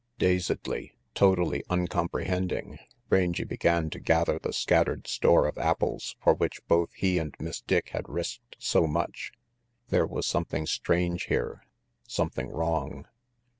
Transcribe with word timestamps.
Dazedly, 0.17 0.93
totally 1.13 1.63
uncomprehending, 1.69 2.79
Rangy 3.11 3.43
began 3.43 3.91
to 3.91 3.99
gather 3.99 4.39
the 4.39 4.51
scattered 4.51 5.05
store 5.05 5.45
of 5.45 5.59
apples 5.59 6.15
for 6.23 6.33
which 6.33 6.59
both 6.67 6.91
he 6.93 7.19
and 7.19 7.35
Miss 7.39 7.61
Dick 7.61 7.89
had 7.89 8.09
risked 8.09 8.55
so 8.57 8.87
much. 8.87 9.31
There 9.89 10.07
was 10.07 10.25
something 10.25 10.65
strange 10.65 11.25
here, 11.25 11.67
something 12.07 12.49
wrong. 12.49 13.05